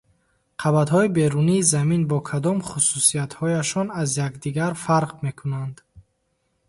Қабатҳои 0.61 1.13
берунии 1.17 1.67
Замин 1.73 2.01
бо 2.11 2.17
кадом 2.29 2.57
хусусиятҳояшон 2.67 3.87
аз 4.01 4.09
якдигар 4.27 4.73
фарқ 4.85 5.11
мекунанд? 5.25 5.75